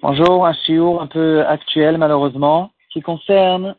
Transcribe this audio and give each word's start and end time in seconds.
Bonjour, 0.00 0.46
un 0.46 0.54
chiour 0.54 1.02
un 1.02 1.06
peu 1.06 1.44
actuel 1.44 1.98
malheureusement, 1.98 2.70
qui 2.90 3.02
concerne 3.02 3.76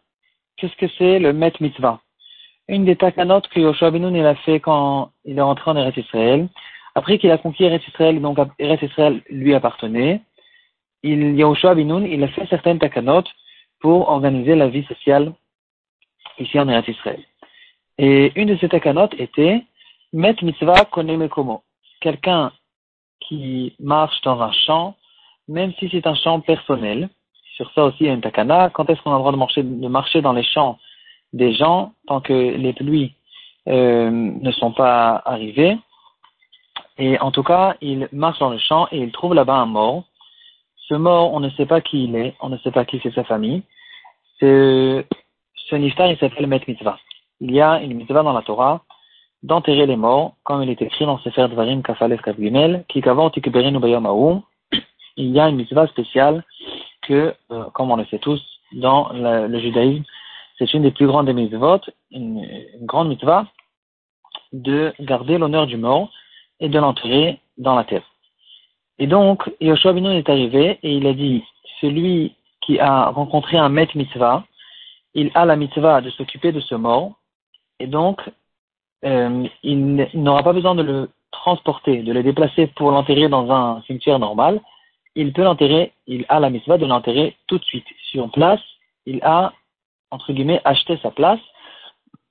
qu'est-ce 0.58 0.76
que 0.76 0.86
c'est 1.00 1.18
le 1.18 1.34
Met 1.34 1.54
Mitzvah? 1.60 2.02
Une 2.68 2.86
des 2.86 2.96
takanot 2.96 3.42
que 3.42 3.60
Yoshua 3.60 3.90
Benoun 3.90 4.16
il 4.16 4.26
a 4.28 4.36
fait 4.36 4.60
quand 4.60 5.10
il 5.26 5.40
est 5.40 5.42
rentré 5.42 5.71
en 5.71 5.76
Eretz 5.76 5.98
Israël. 5.98 6.48
Après 6.94 7.18
qu'il 7.18 7.32
a 7.32 7.40
conquis 7.40 7.64
Eretz 7.64 7.88
Israël, 7.88 8.21
donc 8.21 8.38
Eretz 8.59 8.84
Israël 8.84 9.23
lui 9.28 9.55
appartenait, 9.55 10.21
il, 11.02 11.36
Yoshua 11.36 11.73
il 11.73 12.23
a 12.23 12.28
fait 12.28 12.46
certaines 12.48 12.78
takanot 12.78 13.23
pour 13.80 14.07
organiser 14.07 14.55
la 14.55 14.68
vie 14.68 14.86
sociale 14.86 15.34
ici 16.38 16.60
en 16.60 16.70
Eretz 16.70 16.89
Israël. 16.89 17.23
Et 17.98 18.39
une 18.39 18.50
de 18.50 18.57
ces 18.57 18.70
takanot 18.70 19.10
était 19.18 19.64
Met 20.14 20.36
Mitzvah 20.44 20.86
Konemekomo. 20.86 21.64
Quelqu'un 22.00 22.52
qui 23.28 23.76
marche 23.80 24.20
dans 24.22 24.41
un 24.41 24.52
champ, 24.52 24.95
même 25.48 25.73
si 25.80 25.90
c'est 25.90 26.08
un 26.08 26.16
champ 26.16 26.40
personnel. 26.40 27.09
Sur 27.55 27.72
ça 27.73 27.86
aussi, 27.86 27.98
il 28.02 28.08
y 28.08 28.09
a 28.09 28.14
une 28.14 28.22
takana. 28.22 28.70
Quand 28.70 28.90
est-ce 28.90 29.02
qu'on 29.02 29.12
a 29.12 29.16
le 29.16 29.20
droit 29.20 29.31
de 29.31 29.88
marcher, 29.88 30.22
dans 30.22 30.34
les 30.34 30.44
champs 30.44 30.80
des 31.34 31.54
gens 31.54 31.94
tant 32.08 32.22
que 32.22 32.34
les 32.34 32.73
pluies 32.73 33.16
euh, 33.67 34.09
ne 34.12 34.52
sont 34.52 34.72
pas 34.72 35.22
arrivées? 35.26 35.78
Et 36.98 37.20
en 37.20 37.31
tout 37.31 37.44
cas, 37.44 37.76
il 37.81 38.08
marche 38.12 38.40
dans 38.40 38.50
le 38.50 38.58
champ 38.58 38.88
et 38.91 39.00
il 39.00 39.12
trouve 39.12 39.34
là-bas 39.34 39.55
un 39.55 39.66
mort. 39.66 40.03
Ce 40.88 40.94
mort, 40.94 41.34
on 41.34 41.40
ne 41.40 41.50
sait 41.52 41.66
pas 41.66 41.81
qui 41.81 42.05
il 42.05 42.16
est, 42.16 42.36
on 42.40 42.50
ne 42.50 42.58
sait 42.58 42.72
pas 42.72 42.86
qui 42.86 43.00
c'est 43.02 43.14
sa 43.14 43.23
famille. 43.23 43.64
Ce, 44.40 45.03
ce 45.70 45.76
niftar, 45.76 46.12
il 46.12 46.17
s'appelle 46.17 46.48
Met 46.48 46.62
Mitzvah. 46.67 46.98
Il 47.40 47.52
y 47.52 47.62
a 47.62 47.81
une 47.81 47.94
mitzvah 47.94 48.23
dans 48.23 48.34
la 48.34 48.42
Torah 48.42 48.81
d'enterrer 49.43 49.85
les 49.85 49.97
morts, 49.97 50.35
comme 50.43 50.63
il 50.63 50.70
est 50.70 50.81
écrit 50.81 51.05
dans 51.05 51.20
Sefer 51.20 51.47
Dvarim 51.49 51.83
Kafalef 51.83 52.21
Kavimel, 52.21 52.85
qui 52.88 53.02
kavon 53.02 53.29
tikberin 53.29 53.77
bayom 53.79 54.41
Il 55.17 55.29
y 55.31 55.39
a 55.39 55.49
une 55.49 55.57
mitzvah 55.57 55.88
spéciale 55.88 56.44
que, 57.02 57.35
euh, 57.52 57.66
comme 57.73 57.91
on 57.91 57.97
le 57.97 58.05
sait 58.05 58.19
tous, 58.19 58.41
dans 58.72 59.09
le, 59.13 59.59
judaïsme, 59.59 60.03
c'est 60.58 60.73
une 60.73 60.83
des 60.83 60.91
plus 60.91 61.05
grandes 61.05 61.25
des 61.25 61.33
mitzvot, 61.33 61.81
une, 62.11 62.47
grande 62.81 63.09
mitzvah, 63.09 63.45
de 64.53 64.94
garder 65.00 65.38
l'honneur 65.38 65.67
du 65.67 65.78
mort 65.78 66.09
et 66.59 66.69
de 66.69 66.80
l'enterrer 66.80 67.39
dans 67.57 67.75
la 67.75 67.83
terre. 67.83 68.03
Et 68.97 69.07
donc, 69.07 69.52
Yoshua 69.59 69.94
Binoun 69.94 70.13
est 70.13 70.30
arrivé 70.30 70.80
et 70.83 70.95
il 70.95 71.05
a 71.07 71.13
dit, 71.13 71.44
celui 71.81 72.35
qui 72.61 72.80
a 72.80 73.09
rencontré 73.09 73.57
un 73.57 73.69
met 73.69 73.89
mitzvah, 73.94 74.45
il 75.13 75.31
a 75.33 75.45
la 75.45 75.55
mitzvah 75.55 76.02
de 76.02 76.09
s'occuper 76.11 76.52
de 76.52 76.61
ce 76.61 76.75
mort, 76.75 77.13
et 77.80 77.88
donc 77.88 78.22
euh, 79.06 79.48
il 79.64 80.08
n'aura 80.14 80.44
pas 80.44 80.54
besoin 80.54 80.76
de 80.76 80.84
le 80.84 81.09
transporter, 81.32 82.04
de 82.04 82.14
le 82.14 82.23
déplacer 82.23 82.68
pour 82.68 82.92
l'enterrer 82.92 83.28
dans 83.30 83.52
un 83.52 83.82
cimetière 83.84 84.20
normal. 84.20 84.62
Il 85.16 85.34
peut 85.34 85.44
l'enterrer, 85.44 85.94
il 86.08 86.26
a 86.30 86.40
la 86.40 86.50
mitzvah 86.50 86.78
de 86.78 86.86
l'enterrer 86.86 87.36
tout 87.48 87.58
de 87.58 87.64
suite. 87.64 87.86
Sur 88.12 88.31
place, 88.31 88.62
il 89.06 89.20
a, 89.24 89.54
entre 90.12 90.31
guillemets, 90.34 90.62
acheté 90.64 90.98
sa 91.04 91.12
place, 91.12 91.40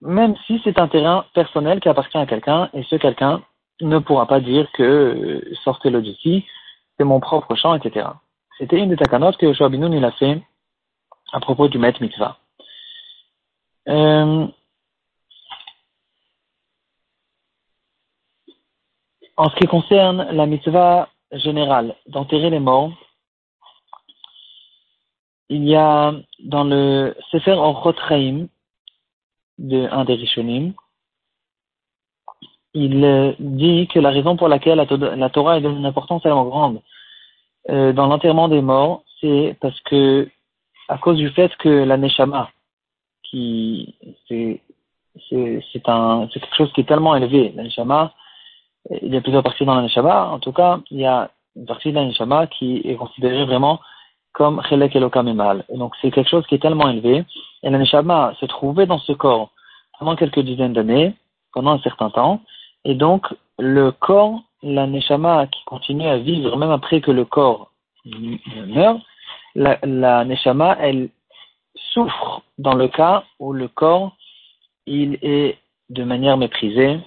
même 0.00 0.34
si 0.46 0.60
c'est 0.64 0.78
un 0.78 0.88
terrain 0.88 1.24
personnel 1.34 1.80
qui 1.80 1.88
appartient 1.88 2.18
à 2.18 2.26
quelqu'un, 2.26 2.70
et 2.74 2.82
ce 2.84 2.96
quelqu'un 2.96 3.42
ne 3.80 3.98
pourra 3.98 4.26
pas 4.26 4.40
dire 4.40 4.70
que 4.72 4.82
euh, 4.82 5.54
sortez-le 5.64 6.02
d'ici, 6.02 6.44
c'est 6.96 7.04
mon 7.04 7.20
propre 7.20 7.54
champ, 7.54 7.74
etc. 7.74 8.06
C'était 8.58 8.78
une 8.78 8.90
des 8.90 8.96
takanot 8.96 9.32
que 9.32 9.46
Yoshua 9.46 9.68
Binoun 9.68 9.92
il 9.92 10.04
a 10.04 10.12
fait 10.12 10.40
à 11.32 11.40
propos 11.40 11.68
du 11.68 11.78
Met 11.78 11.94
Mitzvah. 12.00 12.36
Euh, 13.88 14.46
En 19.42 19.50
ce 19.50 19.56
qui 19.56 19.66
concerne 19.66 20.28
la 20.30 20.46
mitzvah 20.46 21.08
générale 21.32 21.96
d'enterrer 22.06 22.48
les 22.48 22.60
morts, 22.60 22.92
il 25.48 25.64
y 25.64 25.74
a 25.74 26.14
dans 26.44 26.62
le 26.62 27.16
Sefer 27.32 27.54
Orchot 27.54 27.96
de 29.58 29.88
un 29.90 30.04
des 30.04 30.14
Rishonim, 30.14 30.74
il 32.72 33.34
dit 33.40 33.88
que 33.88 33.98
la 33.98 34.10
raison 34.10 34.36
pour 34.36 34.46
laquelle 34.46 34.78
la, 34.78 35.30
Torah 35.30 35.58
est 35.58 35.60
d'une 35.60 35.86
importance 35.86 36.22
tellement 36.22 36.44
grande 36.44 36.80
euh, 37.68 37.92
dans 37.92 38.06
l'enterrement 38.06 38.46
des 38.46 38.62
morts, 38.62 39.02
c'est 39.20 39.56
parce 39.60 39.80
que 39.80 40.30
à 40.88 40.98
cause 40.98 41.16
du 41.16 41.30
fait 41.30 41.50
que 41.56 41.68
la 41.68 41.96
Neshama, 41.96 42.48
qui 43.24 43.96
c'est 44.28 44.62
quelque 45.28 46.56
chose 46.56 46.72
qui 46.74 46.82
est 46.82 46.88
tellement 46.88 47.16
élevé, 47.16 47.52
la 47.56 47.64
Neshama, 47.64 48.14
il 49.00 49.14
y 49.14 49.16
a 49.16 49.20
plusieurs 49.20 49.42
parties 49.42 49.64
dans 49.64 49.74
la 49.74 50.30
En 50.32 50.38
tout 50.38 50.52
cas, 50.52 50.80
il 50.90 51.00
y 51.00 51.06
a 51.06 51.30
une 51.56 51.66
partie 51.66 51.92
de 51.92 51.98
la 51.98 52.46
qui 52.46 52.82
est 52.84 52.96
considérée 52.96 53.44
vraiment 53.44 53.80
comme 54.32 54.62
Chelek 54.68 54.96
Elokam. 54.96 55.28
Et 55.68 55.76
donc, 55.76 55.94
c'est 56.00 56.10
quelque 56.10 56.30
chose 56.30 56.46
qui 56.46 56.54
est 56.54 56.62
tellement 56.62 56.88
élevé. 56.88 57.24
Et 57.62 57.70
la 57.70 57.78
se 57.78 58.46
trouvait 58.46 58.86
dans 58.86 58.98
ce 58.98 59.12
corps 59.12 59.50
pendant 59.98 60.16
quelques 60.16 60.40
dizaines 60.40 60.72
d'années, 60.72 61.14
pendant 61.52 61.72
un 61.72 61.78
certain 61.80 62.10
temps. 62.10 62.40
Et 62.84 62.94
donc, 62.94 63.26
le 63.58 63.92
corps, 63.92 64.40
la 64.62 64.86
Neshama 64.86 65.46
qui 65.46 65.62
continue 65.64 66.06
à 66.06 66.18
vivre 66.18 66.56
même 66.56 66.70
après 66.70 67.00
que 67.00 67.10
le 67.10 67.24
corps 67.24 67.70
meurt, 68.66 69.00
la, 69.54 69.78
la 69.82 70.24
Neshama, 70.24 70.76
elle 70.80 71.10
souffre 71.92 72.42
dans 72.58 72.74
le 72.74 72.88
cas 72.88 73.24
où 73.38 73.52
le 73.52 73.68
corps, 73.68 74.16
il 74.86 75.18
est 75.22 75.58
de 75.90 76.04
manière 76.04 76.36
méprisée, 76.36 76.98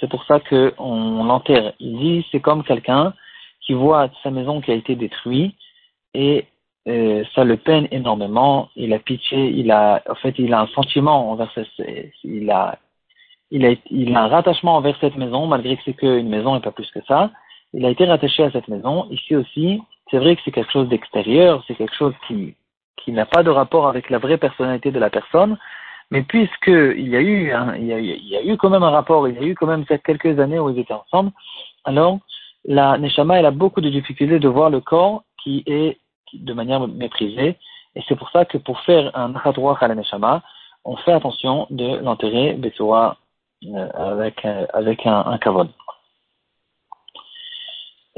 c'est 0.00 0.08
pour 0.08 0.24
ça 0.24 0.40
qu'on 0.40 1.24
l'enterre. 1.24 1.72
Il 1.80 1.98
dit 1.98 2.26
c'est 2.30 2.40
comme 2.40 2.64
quelqu'un 2.64 3.14
qui 3.60 3.74
voit 3.74 4.10
sa 4.22 4.30
maison 4.30 4.60
qui 4.60 4.70
a 4.70 4.74
été 4.74 4.96
détruite 4.96 5.54
et 6.14 6.46
euh, 6.88 7.22
ça 7.34 7.44
le 7.44 7.56
peine 7.56 7.86
énormément. 7.90 8.70
Il 8.76 8.92
a 8.92 8.98
pitié, 8.98 9.50
il 9.50 9.70
a, 9.70 10.02
en 10.08 10.14
fait, 10.14 10.38
il 10.38 10.54
a 10.54 10.60
un 10.62 10.66
sentiment 10.68 11.30
envers 11.30 11.52
il 12.24 12.50
a, 12.50 12.78
il 13.50 13.66
a, 13.66 13.74
il 13.90 14.16
a 14.16 14.22
un 14.22 14.28
rattachement 14.28 14.76
envers 14.76 14.96
cette 15.00 15.16
maison 15.16 15.46
malgré 15.46 15.76
que 15.76 15.82
c'est 15.84 15.94
qu'une 15.94 16.28
maison 16.28 16.56
et 16.56 16.60
pas 16.60 16.72
plus 16.72 16.90
que 16.90 17.00
ça. 17.06 17.30
Il 17.74 17.84
a 17.84 17.90
été 17.90 18.06
rattaché 18.06 18.42
à 18.44 18.50
cette 18.50 18.68
maison. 18.68 19.06
Ici 19.10 19.36
aussi, 19.36 19.82
c'est 20.10 20.18
vrai 20.18 20.36
que 20.36 20.42
c'est 20.44 20.50
quelque 20.50 20.72
chose 20.72 20.88
d'extérieur, 20.88 21.62
c'est 21.66 21.74
quelque 21.74 21.94
chose 21.94 22.14
qui, 22.26 22.54
qui 22.96 23.12
n'a 23.12 23.26
pas 23.26 23.42
de 23.42 23.50
rapport 23.50 23.86
avec 23.86 24.08
la 24.08 24.18
vraie 24.18 24.38
personnalité 24.38 24.90
de 24.90 24.98
la 24.98 25.10
personne, 25.10 25.58
mais 26.10 26.22
puisqu'il 26.22 27.08
y 27.08 27.16
a 27.16 27.20
eu, 27.20 27.52
il, 27.78 27.86
y 27.86 27.92
a, 27.92 27.98
il 28.00 28.50
eu 28.50 28.56
quand 28.56 28.70
même 28.70 28.82
un 28.82 28.90
rapport, 28.90 29.28
il 29.28 29.34
y 29.34 29.38
a 29.38 29.42
eu 29.42 29.54
quand 29.54 29.66
même 29.66 29.84
quelques 29.84 30.38
années 30.38 30.58
où 30.58 30.70
ils 30.70 30.78
étaient 30.78 30.94
ensemble, 30.94 31.32
alors 31.84 32.18
la 32.64 32.98
Neshama, 32.98 33.38
elle 33.38 33.46
a 33.46 33.50
beaucoup 33.50 33.80
de 33.80 33.90
difficultés 33.90 34.38
de 34.38 34.48
voir 34.48 34.70
le 34.70 34.80
corps 34.80 35.22
qui 35.42 35.62
est 35.66 35.98
de 36.32 36.52
manière 36.52 36.86
méprisée. 36.86 37.56
Et 37.94 38.02
c'est 38.08 38.16
pour 38.16 38.30
ça 38.30 38.44
que 38.44 38.58
pour 38.58 38.80
faire 38.80 39.10
un 39.16 39.30
Nachadroach 39.30 39.82
à 39.82 39.88
la 39.88 39.94
Neshama, 39.94 40.42
on 40.84 40.96
fait 40.96 41.12
attention 41.12 41.66
de 41.70 41.96
l'enterrer 41.98 42.54
Betsura 42.54 43.16
euh, 43.64 43.88
avec, 43.94 44.44
euh, 44.44 44.66
avec 44.72 45.06
un, 45.06 45.24
un 45.26 45.38
kavod. 45.38 45.68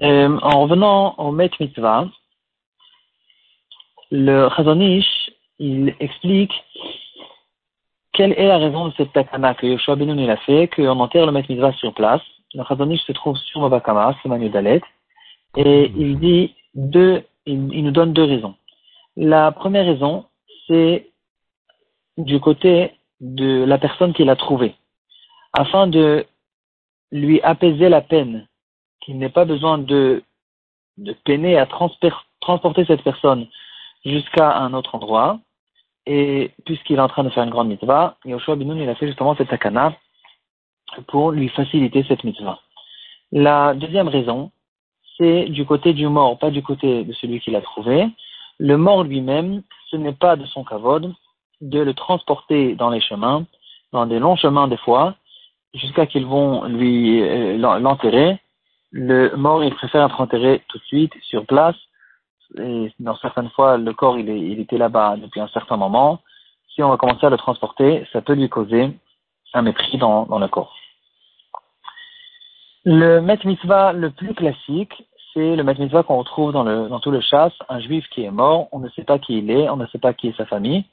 Euh, 0.03 0.39
en 0.43 0.63
revenant 0.63 1.15
au 1.19 1.31
Met 1.31 1.51
Mitzvah, 1.61 2.07
le 4.11 4.49
Chazonish, 4.57 5.31
il 5.59 5.95
explique 6.01 6.53
quelle 8.21 8.35
est 8.39 8.49
la 8.49 8.59
raison 8.59 8.89
de 8.89 8.93
cette 8.99 9.15
takana 9.15 9.55
que 9.55 9.67
Yoshua 9.67 9.97
Benoun 9.97 10.29
a 10.29 10.37
fait, 10.37 10.69
qu'on 10.69 11.01
enterre 11.01 11.25
le 11.25 11.33
maître 11.33 11.51
mitzvah 11.51 11.73
sur 11.73 11.95
place? 11.95 12.21
Le 12.53 12.63
Chazonish 12.65 13.01
se 13.07 13.13
trouve 13.13 13.39
sur 13.39 13.63
Mabakama, 13.63 14.15
c'est 14.23 14.29
Manu 14.29 14.51
Dalet, 14.51 14.83
et 15.57 15.91
il 15.97 16.19
dit 16.19 16.55
deux, 16.75 17.25
il, 17.47 17.83
nous 17.83 17.91
donne 17.93 18.13
deux 18.13 18.25
raisons. 18.25 18.57
La 19.17 19.53
première 19.53 19.87
raison, 19.87 20.27
c'est 20.67 21.09
du 22.19 22.41
côté 22.41 22.93
de 23.23 23.65
la 23.65 23.79
personne 23.79 24.13
qui 24.13 24.25
l'a 24.25 24.37
trouvé, 24.37 24.75
afin 25.55 25.87
de 25.87 26.27
lui 27.13 27.41
apaiser 27.41 27.89
la 27.89 28.03
peine, 28.03 28.47
qu'il 29.01 29.17
n'ait 29.17 29.31
pas 29.31 29.47
besoin 29.47 29.79
de, 29.79 30.23
de 30.99 31.15
peiner 31.25 31.57
à 31.57 31.65
transporter 31.65 32.85
cette 32.85 33.03
personne 33.03 33.47
jusqu'à 34.05 34.59
un 34.59 34.75
autre 34.75 34.95
endroit, 34.95 35.41
et 36.07 36.53
puisqu'il 36.65 36.97
est 36.97 37.01
en 37.01 37.09
train 37.09 37.25
de 37.25 37.31
faire 37.31 37.45
une 37.45 37.51
grande 37.51 37.69
mitzvah, 37.69 38.17
Yoshua 38.25 38.57
Binoun, 38.57 38.79
il 38.79 38.89
a 38.89 38.95
fait 38.95 39.07
justement 39.07 39.35
cette 39.37 39.49
takana 39.49 39.95
pour 41.09 41.31
lui 41.33 41.49
faciliter 41.49 42.05
cette 42.09 42.25
mitzvah. 42.25 42.59
La 43.33 43.75
deuxième 43.75 44.09
raison, 44.09 44.51
c'est 45.17 45.45
du 45.45 45.65
côté 45.65 45.93
du 45.93 46.09
mort, 46.09 46.39
pas 46.39 46.51
du 46.51 46.63
côté 46.63 47.05
de 47.05 47.13
celui 47.13 47.41
qui 47.41 47.51
l'a 47.51 47.61
trouvé. 47.61 48.09
Le 48.59 48.77
mort 48.77 49.05
lui-même, 49.05 49.63
ce 49.91 49.97
n'est 49.97 50.13
pas 50.13 50.37
de 50.37 50.47
son 50.47 50.65
kavod 50.65 51.13
de 51.61 51.81
le 51.81 51.95
transporter 51.95 52.75
dans 52.75 52.91
les 52.91 53.01
chemins, 53.01 53.45
dans 53.93 54.07
des 54.07 54.19
longs 54.19 54.37
chemins 54.37 54.67
des 54.67 54.79
fois, 54.79 55.15
jusqu'à 55.75 56.07
qu'ils 56.07 56.27
vont 56.27 56.65
lui 56.65 57.23
euh, 57.23 57.57
l'enterrer. 57.57 58.39
Le 58.91 59.37
mort, 59.37 59.63
il 59.63 59.75
préfère 59.75 60.07
être 60.07 60.21
enterré 60.21 60.63
tout 60.69 60.79
de 60.79 60.85
suite 60.85 61.13
sur 61.23 61.47
place 61.47 61.77
et 62.59 62.93
dans 62.99 63.17
certaines 63.17 63.51
fois, 63.51 63.77
le 63.77 63.93
corps, 63.93 64.19
il, 64.19 64.29
est, 64.29 64.41
il 64.41 64.61
était 64.61 64.79
là-bas 64.79 65.17
depuis 65.17 65.41
un 65.41 65.49
certain 65.49 65.77
moment. 65.77 66.21
Si 66.75 66.83
on 66.83 66.89
va 66.89 66.97
commencer 66.97 67.27
à 67.27 67.31
le 67.31 67.37
transporter, 67.37 68.07
ça 68.13 68.23
peut 68.23 68.35
lui 68.35 68.49
causer 68.49 68.91
un 69.53 69.63
mépris 69.63 69.99
dans, 69.99 70.27
le 70.39 70.49
corps. 70.49 70.75
Le 72.85 73.21
Met 73.21 73.39
Mitzvah 73.45 73.93
le 73.93 74.11
plus 74.11 74.35
classique, 74.35 75.05
c'est 75.35 75.57
le 75.57 75.63
Met 75.63 75.75
Mitzvah 75.79 76.03
qu'on 76.03 76.19
retrouve 76.19 76.53
dans, 76.53 76.63
le, 76.63 76.89
dans 76.89 77.01
tout 77.01 77.11
le 77.11 77.21
chasse, 77.21 77.53
un 77.69 77.81
juif 77.81 78.07
qui 78.11 78.25
est 78.25 78.31
mort, 78.31 78.69
on 78.73 78.79
ne 78.79 78.89
sait 78.91 79.05
pas 79.05 79.19
qui 79.19 79.39
il 79.39 79.51
est, 79.51 79.69
on 79.69 79.77
ne 79.77 79.87
sait 79.89 79.99
pas 79.99 80.15
qui 80.15 80.29
est 80.29 80.37
sa 80.37 80.47
famille. 80.47 80.85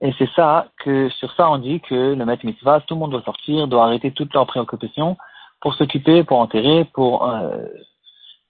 Et 0.00 0.12
c'est 0.18 0.28
ça 0.30 0.68
que, 0.78 1.08
sur 1.08 1.32
ça, 1.32 1.50
on 1.50 1.58
dit 1.58 1.80
que 1.80 2.14
le 2.14 2.24
Met 2.24 2.38
Mitzvah, 2.44 2.80
tout 2.80 2.94
le 2.94 3.00
monde 3.00 3.12
doit 3.12 3.22
sortir, 3.22 3.66
doit 3.66 3.84
arrêter 3.84 4.12
toutes 4.12 4.34
leurs 4.34 4.46
préoccupations 4.46 5.16
pour 5.60 5.74
s'occuper, 5.74 6.22
pour 6.22 6.38
enterrer, 6.38 6.84
pour, 6.92 7.28
euh, 7.28 7.64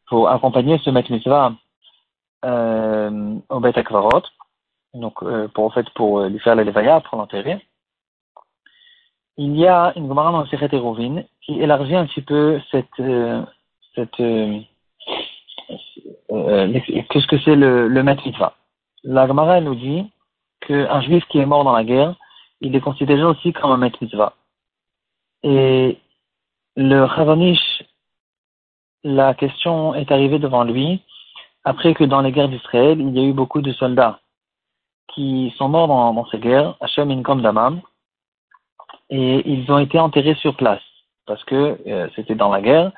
pour 0.09 0.29
accompagner 0.29 0.79
ce 0.79 0.91
Met 0.91 1.05
Mitzvah 1.09 1.53
au 2.47 3.61
Bet 3.61 3.79
Akvarot. 3.79 4.23
Donc, 4.95 5.23
euh, 5.23 5.49
pour, 5.49 5.65
en 5.65 5.71
fait, 5.71 5.89
pour 5.91 6.23
lui 6.23 6.39
faire 6.39 6.55
l'Elevaya, 6.55 7.01
pour 7.01 7.19
l'enterrer 7.19 7.61
il 9.37 9.57
y 9.57 9.67
a 9.67 9.93
une 9.97 10.09
Gemara 10.09 10.33
dans 10.33 10.47
Sechet 10.47 10.71
qui 11.43 11.61
élargit 11.61 11.95
un 11.95 12.07
petit 12.07 12.23
peu 12.23 12.61
cette, 12.71 12.89
euh, 13.01 13.43
euh, 13.99 14.61
euh, 16.31 16.81
qu'est-ce 17.11 17.27
que 17.27 17.39
c'est 17.41 17.57
le, 17.57 17.89
le 17.89 18.03
Met 18.03 18.17
Mitzvah. 18.25 18.55
La 19.05 19.27
Gemara 19.27 19.61
nous 19.61 19.75
dit 19.75 20.11
qu'un 20.61 21.01
juif 21.03 21.25
qui 21.29 21.39
est 21.39 21.47
mort 21.47 21.65
dans 21.65 21.73
la 21.73 21.85
guerre, 21.85 22.15
il 22.61 22.75
est 22.75 22.81
considéré 22.81 23.23
aussi 23.23 23.53
comme 23.53 23.73
un 23.73 23.77
Met 23.77 23.93
Mitzvah. 24.01 24.35
Et 25.43 25.99
le 26.77 27.07
Chavanish, 27.07 27.85
la 29.05 29.35
question 29.35 29.95
est 29.95 30.11
arrivée 30.11 30.39
devant 30.39 30.65
lui 30.65 31.03
après 31.67 31.95
que 31.95 32.05
dans 32.05 32.21
les 32.21 32.31
guerres 32.31 32.49
d'Israël, 32.49 33.01
il 33.01 33.11
y 33.11 33.19
a 33.19 33.25
eu 33.25 33.33
beaucoup 33.33 33.61
de 33.61 33.73
soldats 33.73 34.21
qui 35.13 35.53
sont 35.59 35.69
morts 35.69 35.89
dans, 35.89 36.27
ces 36.27 36.39
guerres, 36.39 36.77
Hashem 36.81 37.11
Inkom 37.11 37.43
Damam, 37.43 37.81
et 39.11 39.43
ils 39.51 39.71
ont 39.73 39.79
été 39.79 39.99
enterrés 39.99 40.37
sur 40.37 40.55
place 40.57 40.83
parce 41.27 41.43
que 41.43 41.77
euh, 41.89 42.09
c'était 42.15 42.37
dans 42.37 42.51
la 42.51 42.63
guerre. 42.63 42.93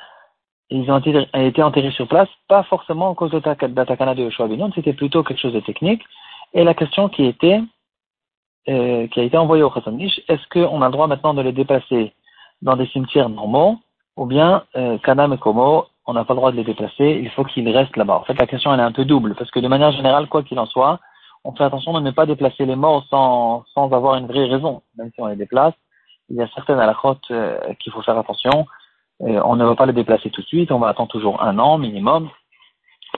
Ils 0.69 0.91
ont 0.91 0.99
été, 0.99 1.63
enterrés 1.63 1.93
sur 1.93 2.07
place, 2.09 2.29
pas 2.47 2.63
forcément 2.65 3.11
à 3.11 3.15
cause 3.15 3.31
de 3.31 3.41
l'Atakana 3.75 4.15
de 4.15 4.25
Yoshua 4.25 4.49
c'était 4.75 4.93
plutôt 4.93 5.23
quelque 5.23 5.41
chose 5.41 5.55
de 5.55 5.61
technique. 5.61 6.03
Et 6.53 6.63
la 6.63 6.75
question 6.75 7.09
qui 7.09 7.25
était, 7.25 7.63
euh, 8.69 9.07
qui 9.07 9.21
a 9.21 9.23
été 9.23 9.39
envoyée 9.39 9.63
au 9.63 9.73
Nish, 9.93 10.21
est-ce 10.29 10.47
qu'on 10.51 10.83
a 10.83 10.87
le 10.87 10.93
droit 10.93 11.07
maintenant 11.07 11.33
de 11.33 11.41
les 11.41 11.53
déplacer 11.53 12.13
dans 12.61 12.77
des 12.77 12.87
cimetières 12.89 13.31
normaux, 13.31 13.79
ou 14.17 14.27
bien 14.27 14.65
euh, 14.77 14.99
Kanam 14.99 15.33
et 15.33 15.39
Komo, 15.39 15.87
on 16.09 16.15
n'a 16.15 16.25
pas 16.25 16.35
le 16.35 16.39
droit 16.39 16.51
de 16.51 16.57
les 16.57 16.65
déplacer, 16.65 17.21
il 17.23 17.31
faut 17.31 17.45
qu'ils 17.45 17.69
restent 17.69 17.97
là-bas. 17.97 18.17
En 18.17 18.25
fait, 18.25 18.35
la 18.35 18.47
question 18.47 18.75
elle 18.75 18.81
est 18.81 18.83
un 18.83 18.93
peu 18.93 19.05
double, 19.05 19.37
parce 19.37 19.51
que 19.53 19.61
de 19.61 19.69
manière 19.69 19.93
générale, 19.93 20.29
quoi 20.29 20.43
qu'il 20.43 20.59
en 20.59 20.67
soit, 20.67 20.99
on 21.45 21.55
fait 21.55 21.65
attention 21.65 21.93
de 21.93 22.01
ne 22.01 22.11
pas 22.11 22.27
déplacer 22.27 22.67
les 22.67 22.77
morts 22.77 23.05
sans, 23.09 23.65
sans 23.75 23.93
avoir 23.93 24.17
une 24.17 24.27
vraie 24.27 24.47
raison, 24.47 24.83
même 24.97 25.11
si 25.15 25.21
on 25.21 25.27
les 25.27 25.37
déplace 25.37 25.75
il 26.31 26.37
y 26.37 26.43
a 26.43 26.49
certaines 26.55 26.79
alakhot 26.79 27.19
euh, 27.31 27.59
qu'il 27.79 27.93
faut 27.93 28.03
faire 28.03 28.19
attention. 28.19 28.67
Euh, 29.23 29.41
on 29.45 29.57
ne 29.57 29.65
va 29.65 29.75
pas 29.75 29.87
les 29.87 29.93
déplacer 29.93 30.31
tout 30.31 30.43
de 30.43 30.47
suite, 30.47 30.71
on 30.71 30.79
va 30.79 30.89
attendre 30.89 31.11
toujours 31.11 31.43
un 31.43 31.59
an 31.59 31.79
minimum, 31.79 32.31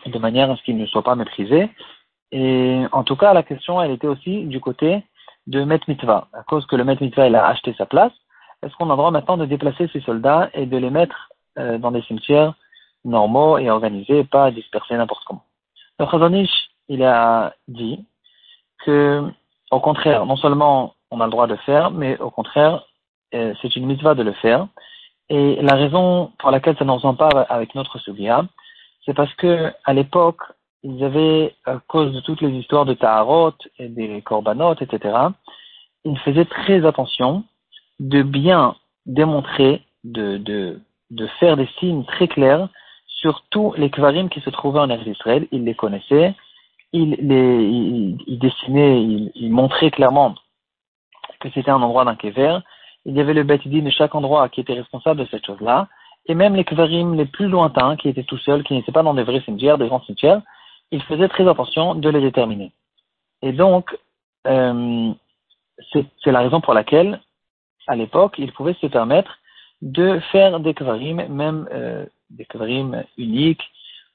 de 0.06 0.18
manière 0.18 0.50
à 0.50 0.56
ce 0.56 0.62
qu'ils 0.62 0.78
ne 0.78 0.86
soient 0.86 1.02
pas 1.02 1.14
maîtrisés. 1.14 1.68
Et 2.32 2.82
en 2.92 3.02
tout 3.02 3.16
cas, 3.16 3.34
la 3.34 3.42
question, 3.42 3.82
elle 3.82 3.90
était 3.90 4.06
aussi 4.06 4.44
du 4.44 4.60
côté 4.60 5.02
de 5.46 5.64
Met 5.64 5.80
Mitzvah. 5.88 6.28
À 6.32 6.42
cause 6.44 6.64
que 6.66 6.76
le 6.76 6.84
Met 6.84 6.98
Mitzvah, 7.00 7.26
il 7.26 7.34
a 7.34 7.46
acheté 7.46 7.74
sa 7.76 7.86
place, 7.86 8.12
est-ce 8.62 8.74
qu'on 8.76 8.86
a 8.86 8.92
le 8.92 8.96
droit 8.96 9.10
maintenant 9.10 9.36
de 9.36 9.46
déplacer 9.46 9.88
ces 9.92 10.00
soldats 10.00 10.50
et 10.54 10.66
de 10.66 10.76
les 10.76 10.90
mettre 10.90 11.30
euh, 11.58 11.78
dans 11.78 11.90
des 11.90 12.02
cimetières 12.02 12.54
normaux 13.04 13.58
et 13.58 13.70
organisés, 13.70 14.24
pas 14.24 14.50
dispersés 14.50 14.96
n'importe 14.96 15.24
comment 15.24 15.44
Le 15.98 16.06
Chazonish, 16.06 16.50
il 16.88 17.02
a 17.02 17.54
dit 17.68 18.04
que, 18.84 19.24
au 19.70 19.80
contraire, 19.80 20.26
non 20.26 20.36
seulement 20.36 20.94
on 21.10 21.20
a 21.20 21.24
le 21.24 21.30
droit 21.30 21.46
de 21.46 21.56
faire, 21.56 21.90
mais 21.90 22.18
au 22.18 22.30
contraire, 22.30 22.84
euh, 23.34 23.54
c'est 23.60 23.76
une 23.76 23.86
mitzvah 23.86 24.14
de 24.14 24.22
le 24.22 24.32
faire. 24.32 24.66
Et 25.28 25.60
la 25.62 25.76
raison 25.76 26.32
pour 26.38 26.50
laquelle 26.50 26.76
ça 26.76 26.84
ne 26.84 26.90
ressemble 26.90 27.18
pas 27.18 27.28
avec 27.48 27.74
notre 27.74 27.98
Sugia, 27.98 28.44
c'est 29.06 29.14
parce 29.14 29.32
que 29.34 29.72
à 29.84 29.92
l'époque, 29.92 30.42
ils 30.82 31.04
avaient, 31.04 31.54
à 31.64 31.78
cause 31.86 32.12
de 32.12 32.20
toutes 32.20 32.40
les 32.40 32.50
histoires 32.50 32.84
de 32.84 32.94
Taharot 32.94 33.52
et 33.78 33.88
des 33.88 34.22
Korbanot, 34.22 34.74
etc., 34.74 35.16
ils 36.04 36.18
faisaient 36.20 36.46
très 36.46 36.86
attention 36.86 37.44
de 37.98 38.22
bien 38.22 38.76
démontrer, 39.06 39.82
de, 40.04 40.38
de, 40.38 40.80
de 41.10 41.26
faire 41.38 41.56
des 41.56 41.68
signes 41.78 42.04
très 42.04 42.28
clairs 42.28 42.68
sur 43.20 43.42
tous 43.50 43.74
les 43.76 43.90
kvarim 43.90 44.28
qui 44.28 44.40
se 44.40 44.50
trouvaient 44.50 44.80
en 44.80 44.90
Israël. 44.90 45.46
Ils 45.52 45.64
les 45.64 45.74
connaissaient, 45.74 46.34
ils, 46.92 47.16
les, 47.20 47.64
ils, 48.26 48.38
dessinaient, 48.38 49.02
ils, 49.02 49.30
ils, 49.34 49.50
montraient 49.50 49.90
clairement 49.90 50.34
que 51.40 51.48
c'était 51.50 51.70
un 51.70 51.82
endroit 51.82 52.04
d'un 52.04 52.16
kever, 52.16 52.58
il 53.04 53.16
y 53.16 53.20
avait 53.20 53.34
le 53.34 53.44
Beth 53.44 53.66
de 53.66 53.90
chaque 53.90 54.14
endroit 54.14 54.48
qui 54.48 54.60
était 54.60 54.74
responsable 54.74 55.20
de 55.20 55.26
cette 55.30 55.46
chose-là, 55.46 55.88
et 56.26 56.34
même 56.34 56.54
les 56.54 56.64
Kvarim 56.64 57.14
les 57.14 57.24
plus 57.24 57.48
lointains, 57.48 57.96
qui 57.96 58.08
étaient 58.08 58.24
tout 58.24 58.38
seuls, 58.38 58.62
qui 58.62 58.74
n'étaient 58.74 58.92
pas 58.92 59.02
dans 59.02 59.14
des 59.14 59.22
vrais 59.22 59.40
cimetières, 59.40 59.78
des 59.78 59.88
grands 59.88 60.02
cimetières, 60.02 60.42
ils 60.90 61.02
faisaient 61.02 61.28
très 61.28 61.48
attention 61.48 61.94
de 61.94 62.08
les 62.10 62.20
déterminer. 62.20 62.72
Et 63.42 63.52
donc, 63.52 63.96
euh, 64.46 65.12
c'est 65.92 66.30
la 66.30 66.40
raison 66.40 66.60
pour 66.60 66.74
laquelle, 66.74 67.20
à 67.86 67.96
l'époque, 67.96 68.34
ils 68.38 68.52
pouvaient 68.52 68.76
se 68.80 68.86
permettre 68.86 69.38
de 69.80 70.20
faire 70.30 70.60
des 70.60 70.74
Kvarim, 70.74 71.26
même 71.28 71.66
euh, 71.72 72.04
des 72.30 72.44
Kvarim 72.44 73.04
uniques, 73.18 73.62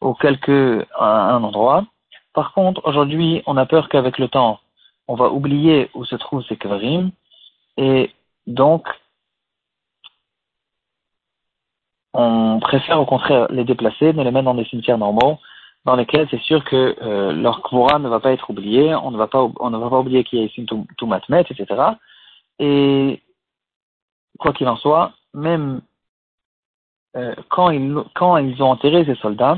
ou 0.01 0.13
quelques 0.13 0.85
à 0.95 1.33
un 1.33 1.43
endroit. 1.43 1.85
Par 2.33 2.53
contre, 2.53 2.81
aujourd'hui, 2.85 3.41
on 3.45 3.57
a 3.57 3.65
peur 3.65 3.89
qu'avec 3.89 4.17
le 4.17 4.27
temps, 4.27 4.59
on 5.07 5.15
va 5.15 5.29
oublier 5.29 5.89
où 5.93 6.03
se 6.05 6.15
trouvent 6.15 6.43
ces 6.47 6.57
Kvarim, 6.57 7.11
et 7.77 8.11
donc, 8.47 8.87
on 12.13 12.59
préfère 12.61 12.99
au 12.99 13.05
contraire 13.05 13.47
les 13.51 13.65
déplacer, 13.65 14.13
de 14.13 14.21
les 14.21 14.31
mettre 14.31 14.45
dans 14.45 14.55
des 14.55 14.65
cimetières 14.65 14.97
normaux, 14.97 15.39
dans 15.85 15.95
lesquels 15.95 16.27
c'est 16.31 16.41
sûr 16.41 16.63
que 16.65 16.95
euh, 17.01 17.31
leur 17.33 17.61
kvora 17.61 17.99
ne 17.99 18.09
va 18.09 18.19
pas 18.19 18.31
être 18.31 18.49
oublié, 18.49 18.95
on 18.95 19.11
ne 19.11 19.17
va 19.17 19.27
pas, 19.27 19.47
on 19.59 19.69
ne 19.69 19.77
va 19.77 19.89
pas 19.89 19.99
oublier 19.99 20.23
qu'il 20.23 20.39
y 20.39 20.41
a 20.41 20.45
ici 20.45 20.65
tout, 20.65 21.05
matmet, 21.05 21.45
etc. 21.49 21.81
Et 22.59 23.21
quoi 24.39 24.51
qu'il 24.53 24.67
en 24.67 24.77
soit, 24.77 25.13
même 25.33 25.81
quand, 27.49 27.69
ils, 27.69 27.95
quand 28.13 28.37
ils 28.37 28.61
ont 28.61 28.71
enterré 28.71 29.05
ces 29.05 29.15
soldats, 29.15 29.57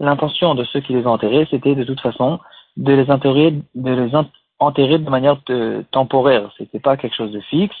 l'intention 0.00 0.54
de 0.54 0.64
ceux 0.64 0.80
qui 0.80 0.92
les 0.92 1.06
ont 1.06 1.12
enterrés, 1.12 1.46
c'était 1.50 1.74
de 1.74 1.84
toute 1.84 2.00
façon 2.00 2.40
de 2.76 2.92
les 2.92 3.10
enterrer, 3.10 3.54
de 3.74 3.90
les 3.90 4.12
enterrer 4.58 4.98
de 4.98 5.10
manière 5.10 5.38
de, 5.46 5.84
temporaire. 5.90 6.50
C'était 6.58 6.80
pas 6.80 6.96
quelque 6.96 7.16
chose 7.16 7.32
de 7.32 7.40
fixe 7.40 7.76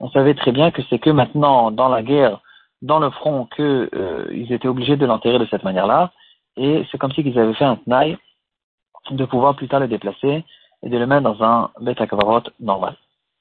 on 0.00 0.08
savait 0.10 0.34
très 0.34 0.50
bien 0.50 0.70
que 0.70 0.82
c'est 0.88 0.98
que 0.98 1.10
maintenant, 1.10 1.70
dans 1.70 1.88
la 1.88 2.02
guerre, 2.02 2.40
dans 2.82 2.98
le 2.98 3.10
front, 3.10 3.46
qu'ils 3.54 3.90
euh, 3.94 4.46
étaient 4.48 4.66
obligés 4.66 4.96
de 4.96 5.04
l'enterrer 5.04 5.38
de 5.38 5.46
cette 5.50 5.62
manière-là. 5.62 6.10
Et 6.56 6.86
c'est 6.90 6.98
comme 6.98 7.12
si 7.12 7.20
ils 7.20 7.38
avaient 7.38 7.54
fait 7.54 7.66
un 7.66 7.76
tnaï 7.76 8.16
de 9.10 9.24
pouvoir 9.26 9.54
plus 9.54 9.68
tard 9.68 9.80
le 9.80 9.88
déplacer 9.88 10.44
et 10.82 10.88
de 10.88 10.96
le 10.98 11.06
mettre 11.06 11.22
dans 11.22 11.42
un 11.42 11.70
bêta 11.80 12.06
normal. 12.58 12.96